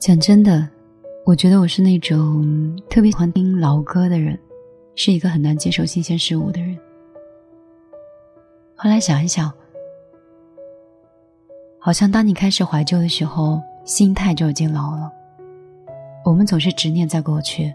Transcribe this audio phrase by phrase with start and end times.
[0.00, 0.66] 讲真的，
[1.26, 4.36] 我觉得我是那种特别喜欢听老歌的人，
[4.94, 6.74] 是一个很难接受新鲜事物的人。
[8.74, 9.52] 后来想一想，
[11.78, 15.12] 好像当你开始怀旧的时候，心态就已经老了。
[16.24, 17.74] 我们总是执念在过去，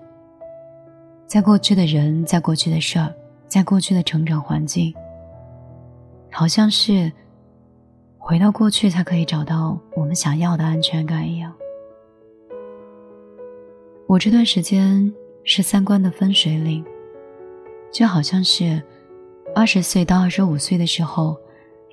[1.28, 3.14] 在过去的人，在过去的事儿，
[3.48, 4.92] 在过去的成长环境，
[6.32, 7.12] 好像是
[8.18, 11.54] 回到过去才可以找到我们想要的安全感一样。
[14.08, 15.12] 我这段时间
[15.44, 16.86] 是三观的分水岭，
[17.92, 18.82] 就好像是
[19.56, 21.36] 二十岁到二十五岁的时候，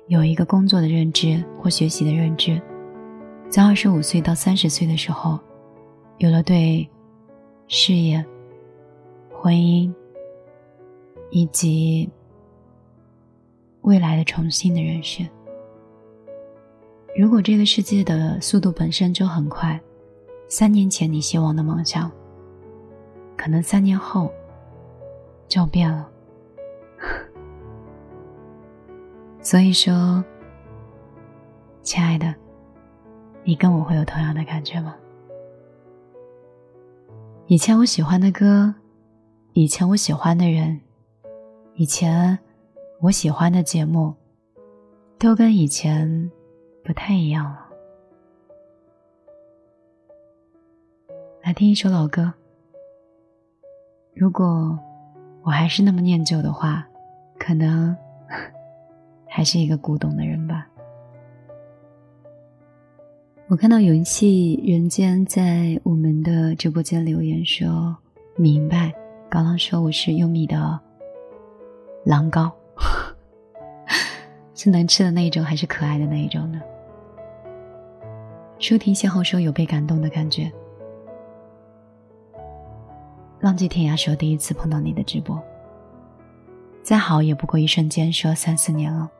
[0.05, 2.61] 有一个工作的认知或学习的认知，
[3.49, 5.39] 在二十五岁到三十岁的时候，
[6.19, 6.87] 有了对
[7.67, 8.23] 事业、
[9.31, 9.91] 婚姻
[11.31, 12.07] 以及
[13.81, 15.27] 未来的重新的认识。
[17.17, 19.81] 如果这个世界的速度本身就很快。
[20.55, 22.11] 三年前你希望的梦想，
[23.35, 24.31] 可能三年后
[25.47, 26.07] 就变了。
[29.41, 30.23] 所以说，
[31.81, 32.35] 亲爱的，
[33.43, 34.93] 你跟我会有同样的感觉吗？
[37.47, 38.75] 以前我喜欢的歌，
[39.53, 40.79] 以前我喜欢的人，
[41.73, 42.37] 以前
[43.01, 44.13] 我喜欢的节目，
[45.17, 46.31] 都跟以前
[46.83, 47.72] 不太一样了。
[51.43, 52.33] 来听一首老歌。
[54.13, 54.79] 如果
[55.41, 56.87] 我还是那么念旧的话，
[57.37, 57.93] 可能
[59.27, 60.65] 还是一个古董的人吧。
[63.49, 67.93] 我看到游戏人间在我们的直播间留言说
[68.39, 68.93] ：“明白。”
[69.29, 70.79] 刚刚说我是优米的
[72.05, 72.49] 狼羔，
[74.55, 76.61] 是能吃的那一种，还是可爱的那一种呢？
[78.59, 80.49] 舒婷邂逅说有被感动的感觉。
[83.43, 85.37] 浪迹天涯说：“第一次碰到你的直播，
[86.81, 89.11] 再好也不过一瞬间。”说三四年了。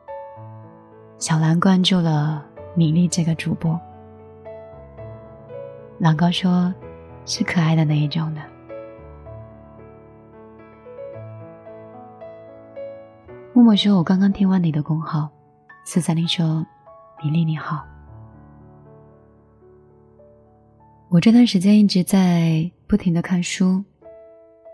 [1.18, 2.42] 小兰关注了
[2.74, 3.78] 米粒这个主播。
[5.98, 6.72] 狼哥说
[7.26, 8.40] ：“是可爱的那一种的。”
[13.52, 15.28] 默默说：“我刚刚听完你的公号。”
[15.84, 16.64] 四三零说
[17.22, 17.84] ：“米粒你好。”
[21.10, 23.84] 我这段时间一直在不停的看书。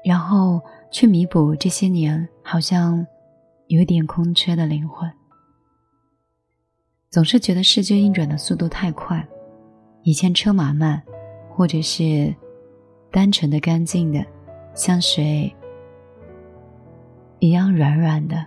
[0.04, 3.06] 然后去弥补这些年好像
[3.66, 5.10] 有点空缺的灵魂。
[7.10, 9.26] 总是觉得世界运转的速度太快，
[10.02, 11.02] 以前车马慢，
[11.50, 12.34] 或者是
[13.10, 14.24] 单纯的、干净的，
[14.74, 15.52] 像水
[17.40, 18.46] 一样软软的、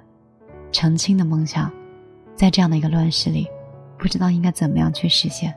[0.71, 1.69] 澄清的梦想，
[2.35, 3.47] 在这样的一个乱世里，
[3.97, 5.53] 不知道应该怎么样去实现。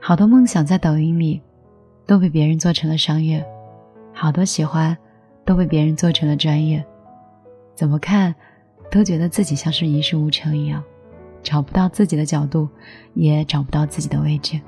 [0.00, 1.40] 好多梦想在抖音里
[2.04, 3.46] 都被别人做成了商业。
[4.14, 4.96] 好多喜欢，
[5.44, 6.84] 都被别人做成了专业，
[7.74, 8.34] 怎么看，
[8.90, 10.82] 都觉得自己像是一事无成一样，
[11.42, 12.68] 找不到自己的角度，
[13.14, 14.60] 也找不到自己的位置。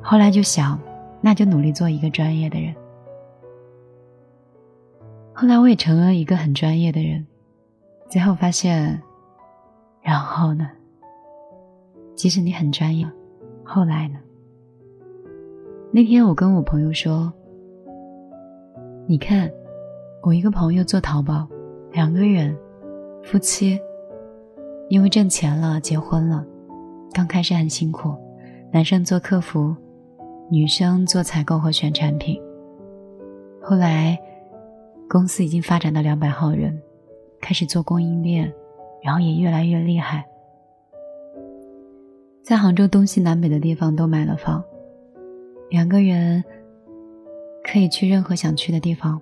[0.00, 0.78] 后来就想，
[1.20, 2.74] 那就努力做一个专业的人。
[5.32, 7.26] 后来我也成了一个很专业的人，
[8.08, 9.02] 最后发现，
[10.02, 10.70] 然后呢？
[12.14, 13.04] 即使你很专业，
[13.64, 14.18] 后来呢？
[15.90, 17.32] 那天我跟我朋友说。
[19.06, 19.52] 你看，
[20.22, 21.46] 我一个朋友做淘宝，
[21.92, 22.56] 两个人，
[23.22, 23.78] 夫妻，
[24.88, 26.42] 因为挣钱了结婚了，
[27.12, 28.14] 刚开始很辛苦，
[28.72, 29.76] 男生做客服，
[30.50, 32.40] 女生做采购和选产品。
[33.60, 34.18] 后来，
[35.06, 36.80] 公司已经发展到两百号人，
[37.42, 38.50] 开始做供应链，
[39.02, 40.24] 然后也越来越厉害，
[42.42, 44.64] 在杭州东西南北的地方都买了房，
[45.68, 46.42] 两个人。
[47.64, 49.20] 可以去任何想去的地方，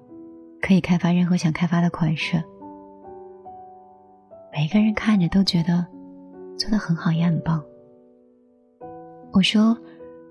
[0.60, 2.42] 可以开发任何想开发的款式。
[4.53, 5.86] 每个人看着都觉得
[6.58, 7.62] 做的很好，也很棒。
[9.32, 9.78] 我说，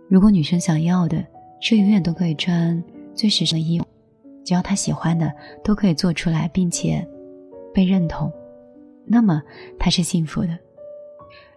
[0.07, 1.25] 如果女生想要的
[1.59, 2.83] 是永远都可以穿
[3.15, 3.85] 最时尚的衣服，
[4.45, 5.33] 只要她喜欢的
[5.63, 7.03] 都可以做出来，并且
[7.73, 8.31] 被认同，
[9.05, 9.41] 那么
[9.79, 10.49] 她是幸福的。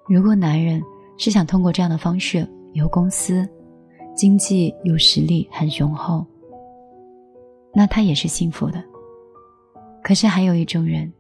[0.07, 0.83] 如果男人
[1.19, 3.47] 是想通过这样的方式有公司，
[4.15, 6.25] 经济有实力很雄厚。
[7.75, 8.83] 那他也是幸福的。
[10.03, 11.13] 可是还有一种人，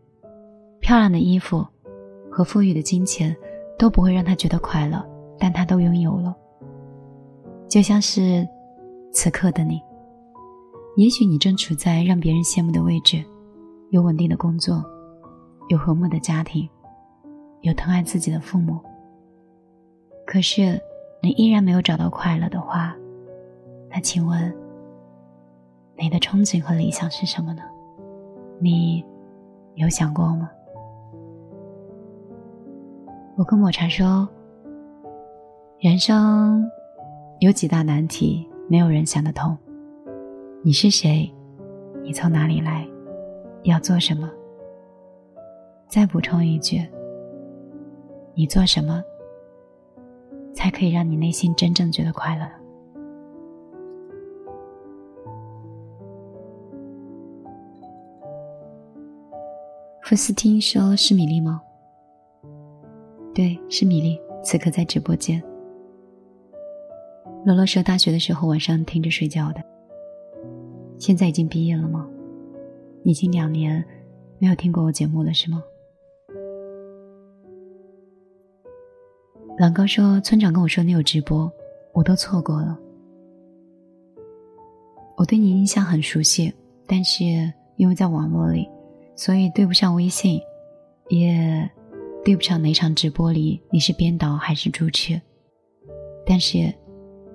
[0.80, 1.66] 漂亮的衣服
[2.30, 3.34] 和富裕的金钱
[3.78, 5.04] 都不会让他觉得快乐，
[5.38, 6.34] 但他都拥有了。
[7.66, 8.46] 就像是
[9.10, 9.80] 此刻的你，
[10.96, 13.24] 也许你正处在让别人羡慕的位置，
[13.90, 14.84] 有稳定的工作，
[15.68, 16.68] 有和睦的家庭，
[17.62, 18.78] 有疼爱自己的父母。
[20.26, 20.80] 可是
[21.22, 22.94] 你依然没有找到快乐的话，
[23.90, 24.54] 那请问，
[25.96, 27.62] 你的憧憬和理想是什么呢？
[28.58, 29.04] 你
[29.74, 30.50] 有想过吗？
[33.36, 34.28] 我跟抹茶说，
[35.78, 36.64] 人生
[37.40, 39.56] 有几大难题，没有人想得通。
[40.62, 41.32] 你是谁？
[42.02, 42.86] 你从哪里来？
[43.62, 44.30] 要做什么？
[45.88, 46.86] 再补充一句：
[48.34, 49.02] 你做什么，
[50.52, 52.46] 才可以让你内心真正觉得快乐？
[60.16, 61.60] 斯汀说：“是米粒吗？”
[63.34, 65.42] 对，是米粒，此刻在直播间。
[67.44, 69.60] 罗罗说：“大学的时候晚上听着睡觉的。”
[70.98, 72.08] 现在已经毕业了吗？
[73.02, 73.84] 已经两年
[74.38, 75.62] 没有听过我节目了，是吗？
[79.58, 81.50] 狼哥说：“村长跟我说你有直播，
[81.92, 82.78] 我都错过了。
[85.16, 86.52] 我对你印象很熟悉，
[86.86, 87.24] 但是
[87.76, 88.68] 因为在网络里。”
[89.16, 90.40] 所以对不上微信，
[91.08, 91.70] 也
[92.24, 95.20] 对不上哪场直播里你是编导还是主持。
[96.26, 96.72] 但是，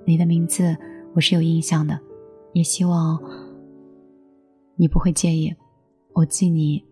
[0.04, 0.76] 你的名字
[1.14, 1.98] 我是有印象的，
[2.52, 3.18] 也希望
[4.76, 5.54] 你不会介意，
[6.12, 6.84] 我记你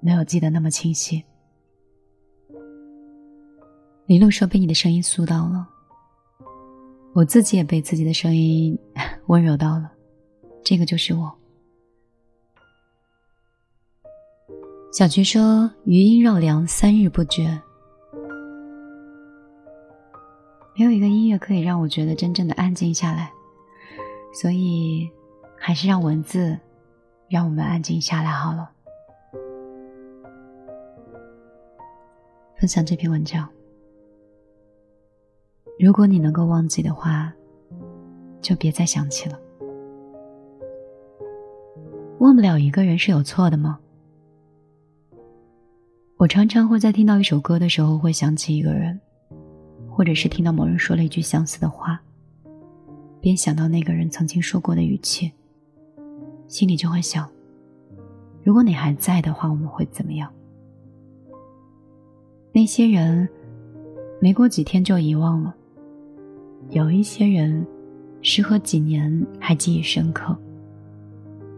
[0.00, 1.22] 没有记得那么清晰。
[4.06, 5.66] 李璐说被你的声音酥到了，
[7.14, 8.78] 我自己也被自己的声音
[9.28, 9.90] 温柔到了，
[10.62, 11.32] 这个就是我。
[14.92, 17.58] 小菊说：“余音绕梁，三日不绝。
[20.76, 23.32] 没有一个音乐可以让我觉得真正的安静下来，
[24.34, 25.10] 所以
[25.56, 26.58] 还是让文字
[27.26, 28.70] 让我们安静下来好了。”
[32.60, 33.48] 分享这篇文章。
[35.80, 37.32] 如果你能够忘记的话，
[38.42, 39.40] 就别再想起了。
[42.18, 43.78] 忘不了一个人是有错的吗？
[46.22, 49.00] 我常常会在听到一首歌的时候，会想起一个人，
[49.90, 52.00] 或者是听到某人说了一句相似的话，
[53.20, 55.32] 便想到那个人曾经说过的语气，
[56.46, 57.28] 心里就会想：
[58.44, 60.32] 如果你还在的话，我们会怎么样？
[62.52, 63.28] 那些人
[64.20, 65.52] 没过几天就遗忘了，
[66.70, 67.66] 有一些人
[68.20, 70.38] 时隔几年还记忆深刻。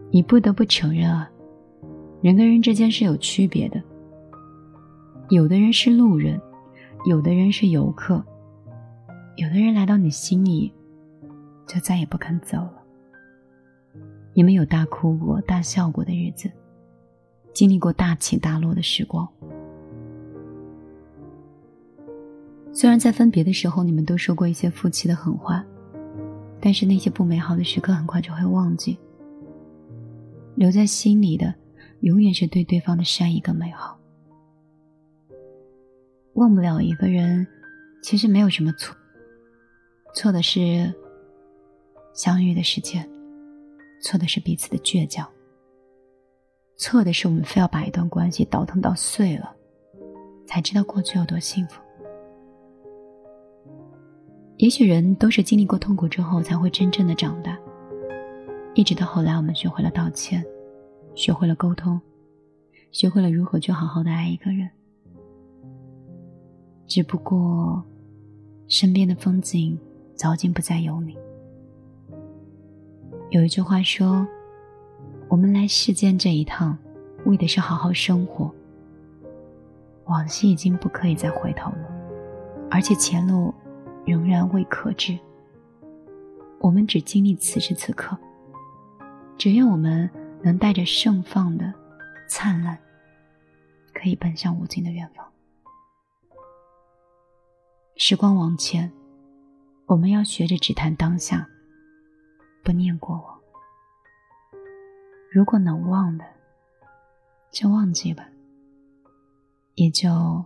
[0.09, 1.29] 你不得不承认啊，
[2.23, 3.79] 人跟人之间是有区别的。
[5.29, 6.39] 有的人是路人，
[7.05, 8.23] 有的人是游客，
[9.37, 10.71] 有的人来到你心里，
[11.65, 12.83] 就再也不肯走了。
[14.33, 16.51] 你们有大哭过、大笑过的日子，
[17.53, 19.27] 经历过大起大落的时光。
[22.71, 25.65] 虽然在分别的时候，你们都说过一些夫妻的狠话，
[26.59, 28.99] 但是那些不美好的时刻很快就会忘记。
[30.55, 31.55] 留在心里的，
[32.01, 33.97] 永远是对对方的善意跟美好。
[36.35, 37.47] 忘不了一个人，
[38.01, 38.95] 其实没有什么错。
[40.13, 40.93] 错的是
[42.13, 43.09] 相遇的时间，
[44.01, 45.27] 错的是彼此的倔强，
[46.77, 49.55] 错的是我们非要把一段关系倒腾到碎了，
[50.45, 51.81] 才知道过去有多幸福。
[54.57, 57.57] 也许人都是经历过痛苦之后，才会真正的长大。
[58.73, 60.43] 一直到后来，我们学会了道歉，
[61.13, 61.99] 学会了沟通，
[62.91, 64.69] 学会了如何去好好的爱一个人。
[66.87, 67.83] 只不过，
[68.67, 69.77] 身边的风景
[70.13, 71.17] 早已经不再有你。
[73.31, 74.25] 有一句话说
[75.27, 76.77] ：“我们来世间这一趟，
[77.25, 78.53] 为的是好好生活。
[80.05, 81.89] 往昔已经不可以再回头了，
[82.69, 83.53] 而且前路
[84.05, 85.17] 仍然未可知。
[86.59, 88.15] 我们只经历此时此刻，
[89.37, 90.09] 只愿我们
[90.43, 91.73] 能带着盛放的
[92.27, 92.77] 灿烂，
[93.93, 95.25] 可以奔向无尽的远方。”
[97.97, 98.91] 时光往前，
[99.85, 101.47] 我们要学着只谈当下，
[102.61, 103.39] 不念过往。
[105.31, 106.25] 如果能忘的，
[107.51, 108.27] 就忘记吧，
[109.75, 110.43] 也就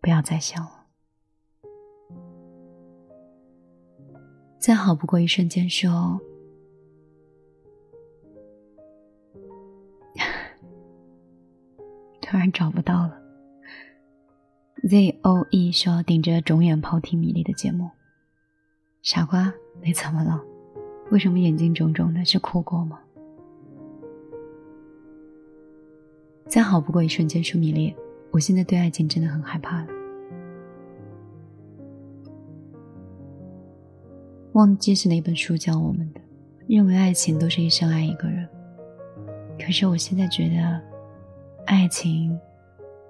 [0.00, 0.86] 不要再想了。
[4.58, 6.18] 再好不过一瞬间，说，
[12.22, 13.25] 突然找不到了。
[14.88, 17.90] Z O E 说：“顶着肿眼抛听米粒的节目，
[19.02, 19.52] 傻瓜，
[19.82, 20.40] 你怎么了？
[21.10, 22.24] 为什么眼睛肿肿的？
[22.24, 23.00] 是哭过吗？”
[26.46, 27.92] 再好不过一瞬间，说米粒，
[28.30, 29.88] 我现在对爱情真的很害怕了。
[34.52, 36.20] 忘记是哪本书教我们的，
[36.68, 38.48] 认为爱情都是一生爱一个人。
[39.58, 40.80] 可是我现在觉得，
[41.64, 42.38] 爱情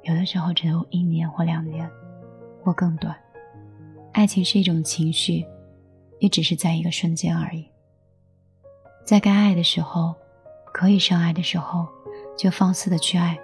[0.06, 1.90] 有的时候只有一年或两年，
[2.62, 3.16] 或更短。
[4.12, 5.44] 爱情是一种情绪，
[6.20, 7.68] 也只是在一个瞬间而已。
[9.04, 10.14] 在该爱的时候，
[10.72, 11.88] 可以深爱的时候，
[12.38, 13.36] 就放肆的去爱；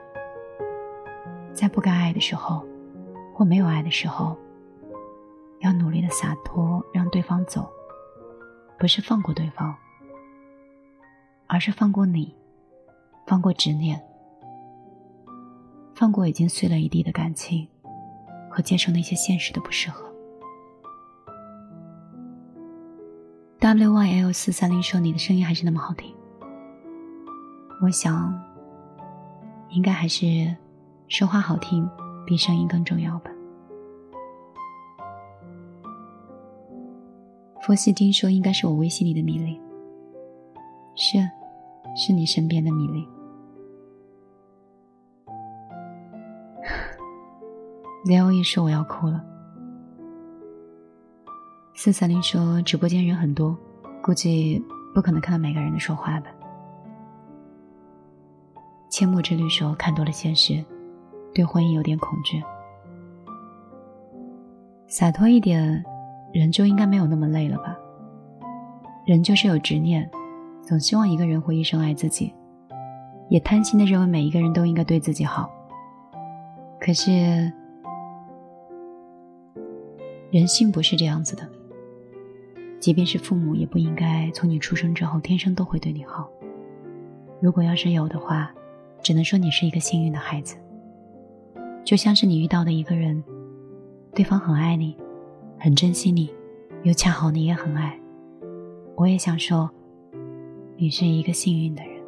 [1.53, 2.65] 在不该爱的时候，
[3.35, 4.37] 或没有爱的时候，
[5.63, 7.69] 要努力的洒脱，让对方走。
[8.79, 9.75] 不是放过对方，
[11.49, 12.33] 而是放过你。
[13.27, 14.01] 放过执念，
[15.95, 17.69] 放过已经碎了一地的感情，
[18.51, 20.05] 和接受那些现实的不适合。
[23.61, 26.15] W Y L 四三零说：“你的声音还是那么好听。”
[27.83, 28.33] 我想，
[29.71, 30.57] 应该还是
[31.09, 31.89] 说话好听
[32.27, 33.31] 比声音更重要吧。
[37.61, 39.61] 佛系丁说：“应该是我微信里的米粒。”
[40.97, 41.19] 是。
[41.95, 43.07] 是你身边的米粒。
[48.05, 49.23] Leo 一说我要哭了。
[51.75, 53.57] 四三零说直播间人很多，
[54.03, 54.63] 估计
[54.95, 56.27] 不可能看到每个人的说话吧。
[58.91, 60.65] 阡陌之旅说看多了现实，
[61.33, 62.43] 对婚姻有点恐惧。
[64.89, 65.83] 洒脱一点，
[66.35, 67.77] 人就应该没有那么累了吧？
[69.07, 70.11] 人就是有执念。
[70.61, 72.33] 总希望一个人会一生爱自己，
[73.29, 75.51] 也贪心的认为每一个人都应该对自己好。
[76.81, 77.53] 可是，
[80.33, 81.49] 人性不是这样子的。
[82.81, 86.29] 即便是父母，也不应该从你出生之后天生都会对你好。
[87.41, 88.53] 如果要是有的话，
[89.03, 90.57] 只能说你是一个幸运的孩子。
[91.85, 93.23] 就像是你遇到的一个人，
[94.15, 94.97] 对方很爱你，
[95.59, 96.33] 很珍惜你，
[96.83, 97.97] 又恰好你也很爱。
[98.97, 99.71] 我也想说。
[100.75, 102.03] 你是一个幸运的人，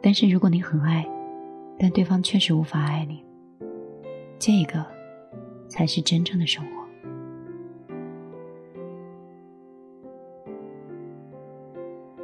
[0.00, 1.06] 但是如果你很爱，
[1.78, 3.22] 但对方确实无法爱你，
[4.38, 4.82] 这个
[5.68, 6.83] 才是真正的生活。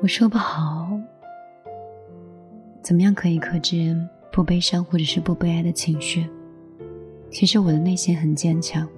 [0.02, 0.88] 我说不好，
[2.80, 3.94] 怎么样可以克制
[4.32, 6.26] 不悲伤或者是不悲哀的情绪？
[7.30, 8.88] 其实我的内心很坚强，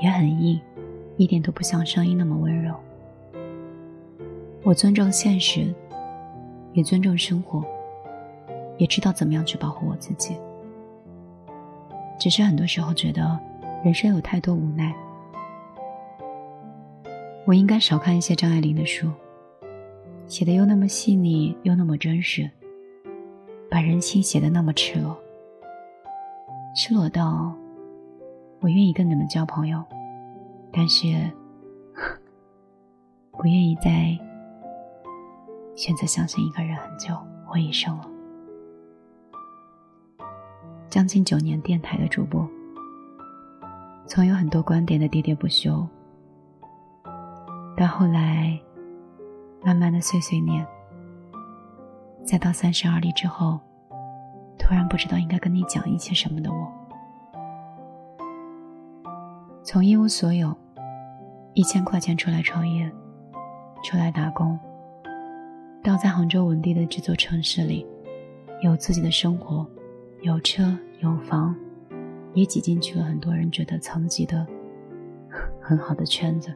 [0.00, 0.60] 也很硬，
[1.16, 2.72] 一点都不像声音那么温柔。
[4.62, 5.74] 我尊重现实，
[6.72, 7.64] 也尊重生活，
[8.78, 10.36] 也知道怎么样去保护我自己。
[12.16, 13.36] 只是很多时候觉得
[13.82, 14.94] 人生有太多无奈，
[17.44, 19.10] 我应该少看一些张爱玲的书，
[20.26, 22.50] 写的又那么细腻又那么真实，
[23.70, 25.16] 把人心写的那么赤裸，
[26.74, 27.54] 赤裸到
[28.60, 29.82] 我愿意跟你们交朋友，
[30.72, 31.06] 但是
[33.32, 34.18] 不愿意再。
[35.76, 37.12] 选择相信一个人很久
[37.44, 38.08] 或一生了。
[40.88, 42.48] 将近九年电台的主播，
[44.06, 45.84] 从有很多观点的喋喋不休，
[47.76, 48.56] 到后来
[49.64, 50.66] 慢慢的碎碎念，
[52.22, 53.58] 再到三十而立之后，
[54.58, 56.70] 突然不知道应该跟你讲一些什么的我，
[59.62, 60.54] 从一无所有，
[61.54, 62.92] 一千块钱出来创业，
[63.82, 64.58] 出来打工。
[65.82, 67.86] 到在杭州稳定的这座城市里，
[68.60, 69.66] 有自己的生活，
[70.20, 71.56] 有车有房，
[72.34, 74.46] 也挤进去了很多人觉得层级的
[75.58, 76.54] 很好的圈子，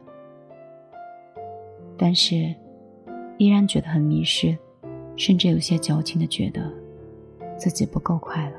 [1.97, 2.55] 但是
[3.39, 4.55] 依然觉得很迷失，
[5.15, 6.61] 甚至有些矫情的觉得
[7.57, 8.55] 自己不够快乐。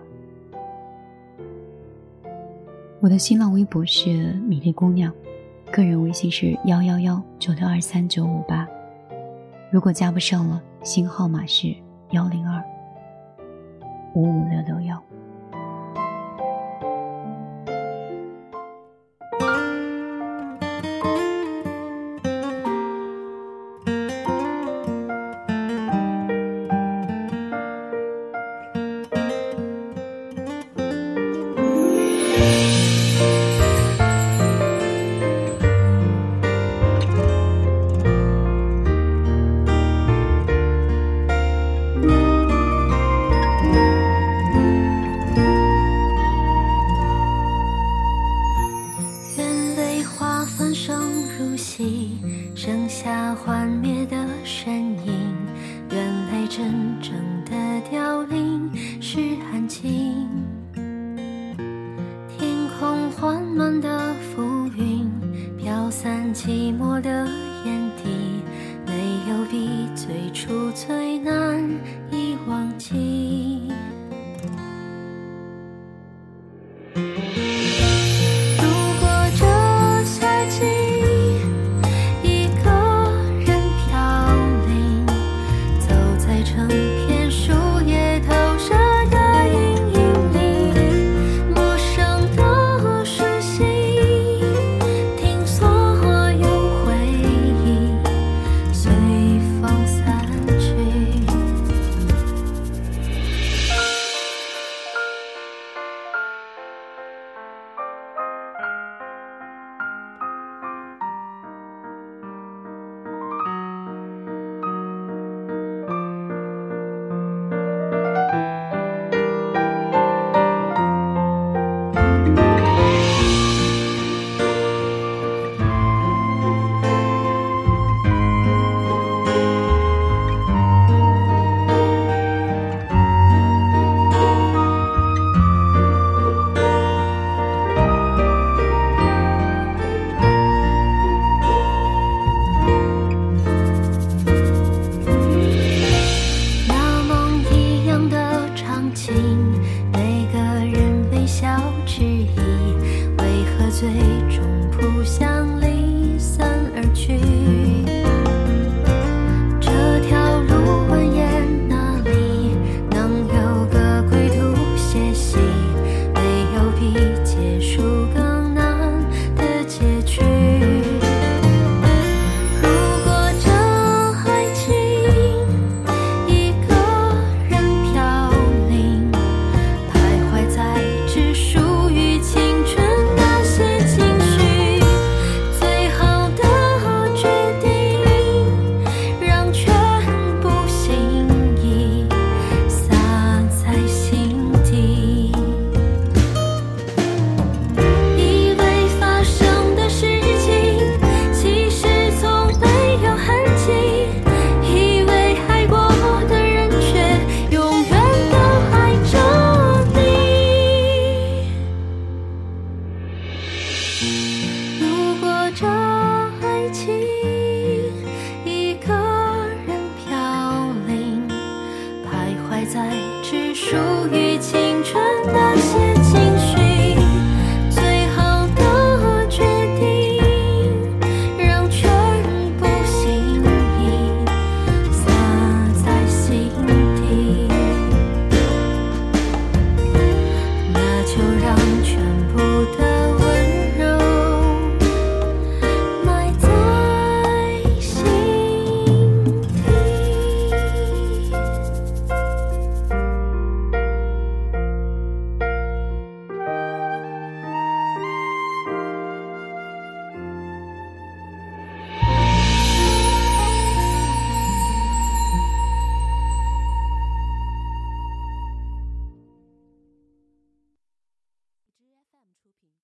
[2.99, 5.13] 我的新浪微博是米粒姑娘，
[5.71, 8.67] 个人微信是幺幺幺九六二三九五八。
[9.71, 11.77] 如果加不上了，新号码是
[12.13, 12.65] 幺零二
[14.15, 15.03] 五五六六幺。
[66.33, 67.50] 寂寞的